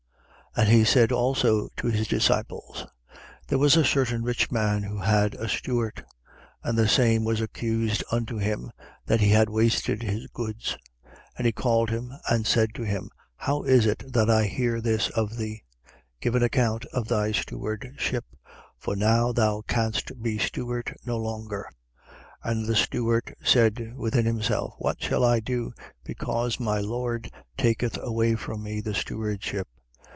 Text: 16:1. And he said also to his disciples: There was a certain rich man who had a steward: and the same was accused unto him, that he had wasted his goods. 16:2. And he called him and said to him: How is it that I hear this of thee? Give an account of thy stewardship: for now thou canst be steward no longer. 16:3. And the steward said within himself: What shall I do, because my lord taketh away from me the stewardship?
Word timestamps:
16:1. 0.57 0.57
And 0.63 0.69
he 0.69 0.83
said 0.83 1.11
also 1.13 1.69
to 1.77 1.87
his 1.87 2.09
disciples: 2.09 2.85
There 3.47 3.57
was 3.57 3.77
a 3.77 3.85
certain 3.85 4.21
rich 4.21 4.51
man 4.51 4.83
who 4.83 4.97
had 4.97 5.33
a 5.35 5.47
steward: 5.47 6.03
and 6.61 6.77
the 6.77 6.89
same 6.89 7.23
was 7.23 7.39
accused 7.39 8.03
unto 8.11 8.35
him, 8.37 8.69
that 9.05 9.21
he 9.21 9.29
had 9.29 9.47
wasted 9.49 10.03
his 10.03 10.27
goods. 10.27 10.75
16:2. 11.07 11.15
And 11.37 11.45
he 11.45 11.51
called 11.53 11.89
him 11.89 12.11
and 12.29 12.45
said 12.45 12.75
to 12.75 12.83
him: 12.83 13.09
How 13.37 13.63
is 13.63 13.85
it 13.85 14.03
that 14.11 14.29
I 14.29 14.43
hear 14.43 14.81
this 14.81 15.07
of 15.11 15.37
thee? 15.37 15.63
Give 16.19 16.35
an 16.35 16.43
account 16.43 16.83
of 16.87 17.07
thy 17.07 17.31
stewardship: 17.31 18.25
for 18.77 18.97
now 18.97 19.31
thou 19.31 19.61
canst 19.65 20.21
be 20.21 20.37
steward 20.37 20.97
no 21.05 21.15
longer. 21.17 21.69
16:3. 22.43 22.51
And 22.51 22.65
the 22.65 22.75
steward 22.75 23.35
said 23.41 23.93
within 23.95 24.25
himself: 24.25 24.73
What 24.79 25.01
shall 25.01 25.23
I 25.23 25.39
do, 25.39 25.71
because 26.03 26.59
my 26.59 26.79
lord 26.81 27.31
taketh 27.57 27.97
away 28.01 28.35
from 28.35 28.63
me 28.63 28.81
the 28.81 28.93
stewardship? 28.93 29.69